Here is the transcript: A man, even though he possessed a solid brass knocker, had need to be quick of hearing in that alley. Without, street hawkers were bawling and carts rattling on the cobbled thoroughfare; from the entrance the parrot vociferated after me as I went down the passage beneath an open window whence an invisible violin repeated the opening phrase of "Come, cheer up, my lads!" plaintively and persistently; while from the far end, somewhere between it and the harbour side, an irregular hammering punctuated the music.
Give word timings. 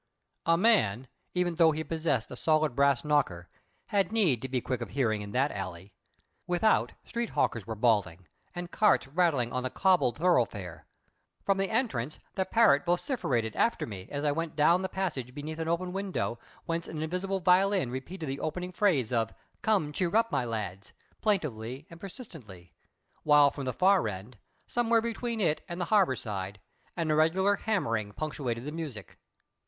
A 0.47 0.57
man, 0.57 1.07
even 1.35 1.53
though 1.53 1.73
he 1.73 1.83
possessed 1.83 2.31
a 2.31 2.35
solid 2.35 2.75
brass 2.75 3.05
knocker, 3.05 3.47
had 3.89 4.11
need 4.11 4.41
to 4.41 4.49
be 4.49 4.59
quick 4.59 4.81
of 4.81 4.89
hearing 4.89 5.21
in 5.21 5.29
that 5.33 5.51
alley. 5.51 5.93
Without, 6.47 6.93
street 7.05 7.29
hawkers 7.29 7.67
were 7.67 7.75
bawling 7.75 8.25
and 8.55 8.71
carts 8.71 9.07
rattling 9.07 9.53
on 9.53 9.61
the 9.61 9.69
cobbled 9.69 10.17
thoroughfare; 10.17 10.87
from 11.45 11.59
the 11.59 11.69
entrance 11.69 12.17
the 12.33 12.45
parrot 12.45 12.83
vociferated 12.83 13.55
after 13.55 13.85
me 13.85 14.07
as 14.09 14.25
I 14.25 14.31
went 14.31 14.55
down 14.55 14.81
the 14.81 14.89
passage 14.89 15.35
beneath 15.35 15.59
an 15.59 15.67
open 15.67 15.93
window 15.93 16.39
whence 16.65 16.87
an 16.87 16.99
invisible 17.03 17.39
violin 17.39 17.91
repeated 17.91 18.25
the 18.27 18.39
opening 18.39 18.71
phrase 18.71 19.13
of 19.13 19.35
"Come, 19.61 19.91
cheer 19.91 20.15
up, 20.15 20.31
my 20.31 20.45
lads!" 20.45 20.93
plaintively 21.21 21.85
and 21.91 21.99
persistently; 21.99 22.73
while 23.21 23.51
from 23.51 23.65
the 23.65 23.71
far 23.71 24.07
end, 24.07 24.39
somewhere 24.65 24.99
between 25.01 25.39
it 25.39 25.61
and 25.69 25.79
the 25.79 25.85
harbour 25.93 26.15
side, 26.15 26.59
an 26.97 27.11
irregular 27.11 27.57
hammering 27.57 28.13
punctuated 28.13 28.65
the 28.65 28.71
music. 28.71 29.19